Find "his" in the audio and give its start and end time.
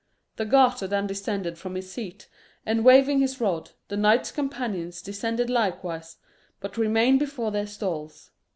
1.75-1.91, 3.19-3.39